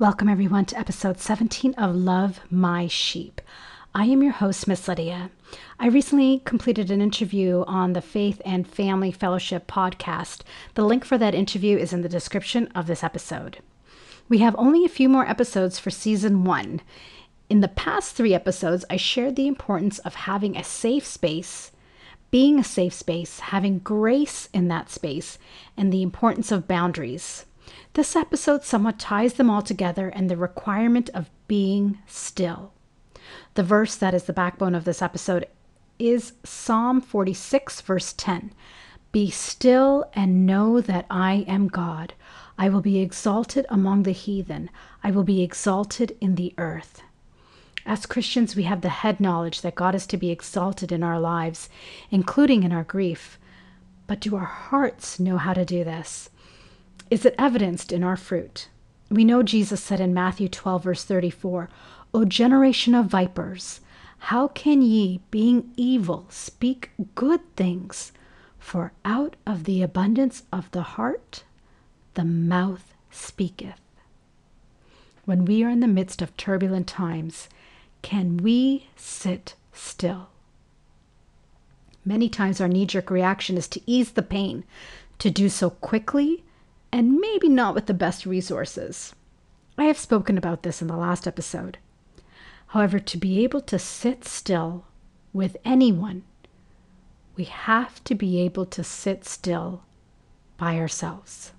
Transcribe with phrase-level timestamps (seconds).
[0.00, 3.42] Welcome, everyone, to episode 17 of Love My Sheep.
[3.94, 5.30] I am your host, Miss Lydia.
[5.78, 10.40] I recently completed an interview on the Faith and Family Fellowship podcast.
[10.72, 13.58] The link for that interview is in the description of this episode.
[14.26, 16.80] We have only a few more episodes for season one.
[17.50, 21.72] In the past three episodes, I shared the importance of having a safe space,
[22.30, 25.36] being a safe space, having grace in that space,
[25.76, 27.44] and the importance of boundaries.
[27.94, 32.72] This episode somewhat ties them all together and the requirement of being still.
[33.54, 35.46] The verse that is the backbone of this episode
[35.98, 38.52] is Psalm 46, verse 10.
[39.12, 42.14] Be still and know that I am God.
[42.56, 44.70] I will be exalted among the heathen,
[45.02, 47.02] I will be exalted in the earth.
[47.84, 51.18] As Christians, we have the head knowledge that God is to be exalted in our
[51.18, 51.68] lives,
[52.10, 53.38] including in our grief.
[54.06, 56.29] But do our hearts know how to do this?
[57.10, 58.68] Is it evidenced in our fruit?
[59.10, 61.68] We know Jesus said in Matthew 12, verse 34,
[62.14, 63.80] O generation of vipers,
[64.24, 68.12] how can ye, being evil, speak good things?
[68.60, 71.42] For out of the abundance of the heart,
[72.14, 73.80] the mouth speaketh.
[75.24, 77.48] When we are in the midst of turbulent times,
[78.02, 80.28] can we sit still?
[82.04, 84.62] Many times our knee jerk reaction is to ease the pain,
[85.18, 86.44] to do so quickly
[86.92, 89.14] and maybe not with the best resources.
[89.78, 91.78] I have spoken about this in the last episode.
[92.68, 94.84] However, to be able to sit still
[95.32, 96.22] with anyone,
[97.36, 99.82] we have to be able to sit still
[100.56, 101.52] by ourselves.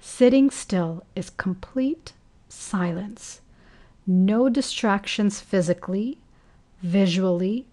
[0.00, 2.12] Sitting still is complete
[2.48, 3.40] silence,
[4.06, 6.18] no distractions physically,
[6.82, 7.66] visually,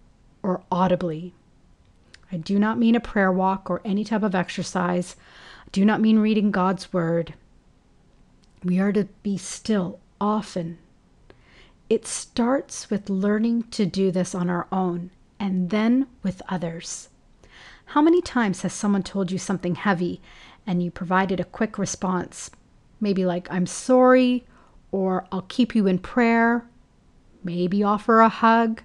[0.44, 1.34] or audibly.
[2.32, 5.16] I do not mean a prayer walk or any type of exercise
[5.72, 7.34] do not mean reading God's word.
[8.64, 10.78] We are to be still often.
[11.90, 17.10] It starts with learning to do this on our own and then with others.
[17.92, 20.20] How many times has someone told you something heavy
[20.66, 22.52] and you provided a quick response?
[23.00, 24.46] Maybe like, I'm sorry,
[24.92, 26.66] or I'll keep you in prayer,
[27.44, 28.82] maybe offer a hug,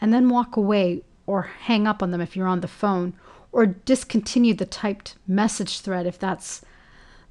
[0.00, 3.14] and then walk away or hang up on them if you're on the phone,
[3.52, 6.62] or discontinue the typed message thread if that's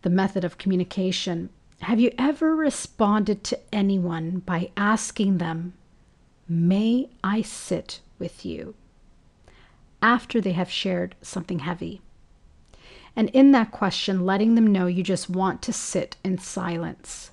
[0.01, 1.49] the method of communication.
[1.81, 5.73] Have you ever responded to anyone by asking them,
[6.47, 8.75] May I sit with you?
[10.01, 12.01] after they have shared something heavy?
[13.15, 17.31] And in that question, letting them know you just want to sit in silence.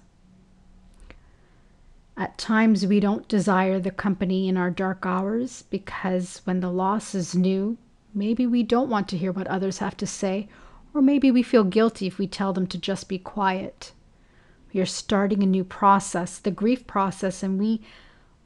[2.16, 7.14] At times, we don't desire the company in our dark hours because when the loss
[7.14, 7.76] is new,
[8.16, 10.48] Maybe we don't want to hear what others have to say,
[10.94, 13.92] or maybe we feel guilty if we tell them to just be quiet.
[14.72, 17.82] We are starting a new process, the grief process, and we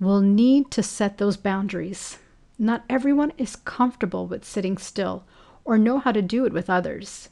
[0.00, 2.19] will need to set those boundaries.
[2.59, 5.22] Not everyone is comfortable with sitting still
[5.64, 7.28] or know how to do it with others.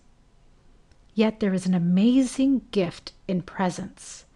[1.14, 4.26] Yet there is an amazing gift in presence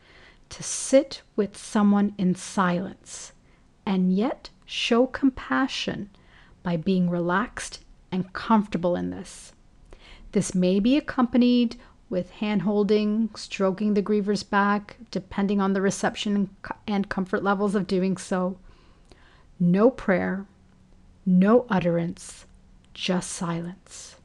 [0.49, 3.31] to sit with someone in silence
[3.87, 6.11] and yet show compassion
[6.65, 7.79] by being relaxed
[8.12, 9.53] and comfortable in this.
[10.33, 11.77] This may be accompanied
[12.09, 16.50] with hand holding, stroking the griever's back, depending on the reception
[16.87, 18.59] and comfort levels of doing so.
[19.59, 20.47] No prayer,
[21.25, 22.45] no utterance,
[22.93, 24.17] just silence.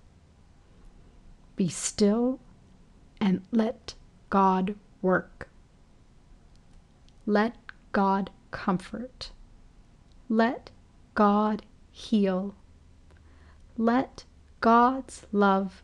[1.56, 2.40] Be still
[3.22, 3.94] and let
[4.30, 5.50] God work.
[7.26, 7.56] Let
[7.94, 9.32] God comfort.
[10.30, 10.72] Let
[11.16, 12.54] God heal
[13.78, 14.26] let
[14.60, 15.84] God's love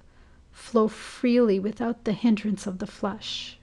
[0.52, 3.58] flow freely without the hindrance of the flesh.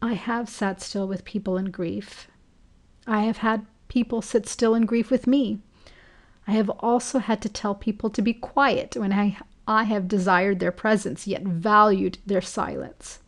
[0.00, 2.28] I have sat still with people in grief.
[3.06, 5.60] I have had people sit still in grief with me.
[6.46, 10.58] I have also had to tell people to be quiet when I, I have desired
[10.58, 13.20] their presence, yet valued their silence.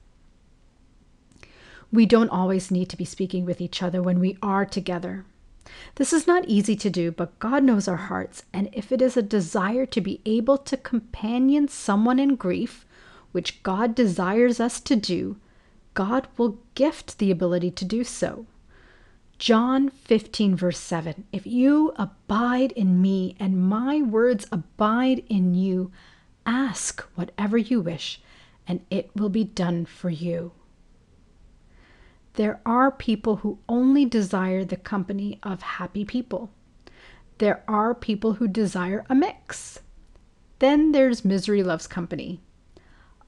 [1.92, 5.24] We don't always need to be speaking with each other when we are together.
[5.95, 9.16] This is not easy to do, but God knows our hearts, and if it is
[9.16, 12.84] a desire to be able to companion someone in grief,
[13.33, 15.37] which God desires us to do,
[15.95, 18.47] God will gift the ability to do so.
[19.39, 25.91] John 15, verse 7 If you abide in me and my words abide in you,
[26.47, 28.21] ask whatever you wish,
[28.66, 30.53] and it will be done for you.
[32.34, 36.51] There are people who only desire the company of happy people.
[37.39, 39.81] There are people who desire a mix.
[40.59, 42.41] Then there's misery loves company.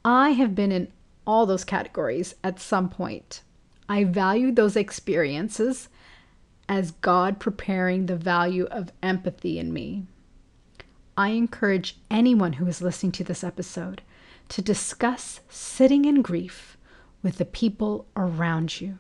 [0.05, 0.93] I have been in
[1.25, 3.43] all those categories at some point.
[3.89, 5.89] I value those experiences
[6.69, 10.05] as God preparing the value of empathy in me.
[11.17, 14.03] I encourage anyone who is listening to this episode
[14.49, 16.76] to discuss sitting in grief
[17.27, 18.97] with the people around you.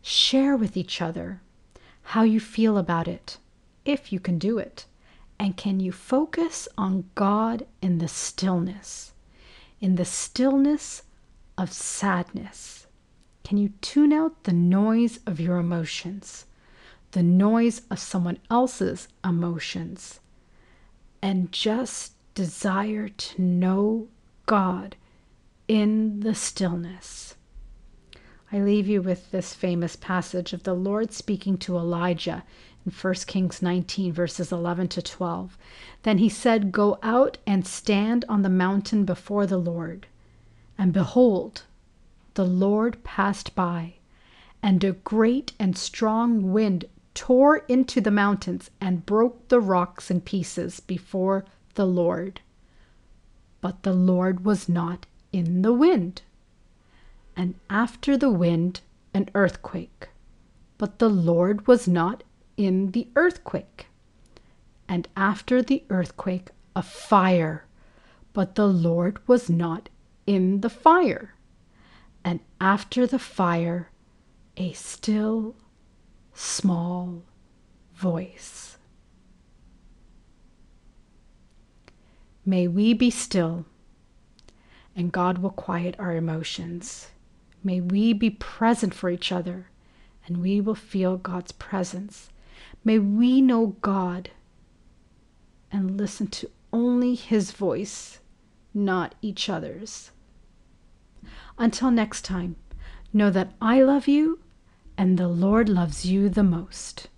[0.00, 1.42] Share with each other
[2.14, 3.36] how you feel about it,
[3.84, 4.86] if you can do it.
[5.38, 9.12] And can you focus on God in the stillness,
[9.78, 11.02] in the stillness
[11.58, 12.86] of sadness?
[13.42, 16.46] Can you tune out the noise of your emotions,
[17.10, 20.18] the noise of someone else's emotions,
[21.20, 24.08] and just desire to know
[24.46, 24.96] God
[25.68, 27.34] in the stillness?
[28.52, 32.44] I leave you with this famous passage of the Lord speaking to Elijah
[32.86, 35.56] in 1 Kings 19, verses 11 to 12.
[36.02, 40.06] Then he said, Go out and stand on the mountain before the Lord.
[40.76, 41.62] And behold,
[42.34, 43.94] the Lord passed by,
[44.62, 46.84] and a great and strong wind
[47.14, 51.44] tore into the mountains and broke the rocks in pieces before
[51.74, 52.40] the Lord.
[53.60, 56.22] But the Lord was not in the wind.
[57.36, 58.82] And after the wind,
[59.12, 60.08] an earthquake.
[60.78, 62.22] But the Lord was not
[62.56, 63.88] in the earthquake.
[64.88, 67.64] And after the earthquake, a fire.
[68.32, 69.88] But the Lord was not
[70.24, 71.34] in the fire.
[72.24, 73.90] And after the fire,
[74.56, 75.56] a still,
[76.32, 77.24] small
[77.96, 78.78] voice.
[82.46, 83.64] May we be still,
[84.96, 87.08] and God will quiet our emotions.
[87.62, 89.68] May we be present for each other,
[90.26, 92.28] and we will feel God's presence
[92.84, 94.30] May we know God
[95.72, 98.20] and listen to only His voice,
[98.74, 100.10] not each other's.
[101.58, 102.56] Until next time,
[103.12, 104.40] know that I love you
[104.98, 107.08] and the Lord loves you the most.